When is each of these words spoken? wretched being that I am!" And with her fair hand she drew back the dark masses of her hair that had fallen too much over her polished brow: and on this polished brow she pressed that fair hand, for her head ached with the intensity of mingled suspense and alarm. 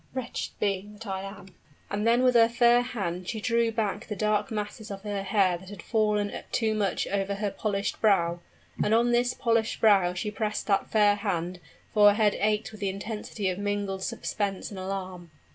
wretched 0.15 0.49
being 0.59 0.93
that 0.93 1.05
I 1.05 1.21
am!" 1.21 1.53
And 1.91 2.23
with 2.23 2.33
her 2.33 2.49
fair 2.49 2.81
hand 2.81 3.27
she 3.29 3.39
drew 3.39 3.71
back 3.71 4.07
the 4.07 4.15
dark 4.15 4.49
masses 4.49 4.89
of 4.89 5.03
her 5.03 5.21
hair 5.21 5.59
that 5.59 5.69
had 5.69 5.83
fallen 5.83 6.33
too 6.51 6.73
much 6.73 7.05
over 7.05 7.35
her 7.35 7.51
polished 7.51 8.01
brow: 8.01 8.39
and 8.83 8.95
on 8.95 9.11
this 9.11 9.35
polished 9.35 9.79
brow 9.79 10.15
she 10.15 10.31
pressed 10.31 10.65
that 10.65 10.89
fair 10.89 11.13
hand, 11.13 11.59
for 11.93 12.07
her 12.09 12.15
head 12.15 12.35
ached 12.39 12.71
with 12.71 12.81
the 12.81 12.89
intensity 12.89 13.47
of 13.47 13.59
mingled 13.59 14.01
suspense 14.01 14.71
and 14.71 14.79
alarm. 14.79 15.29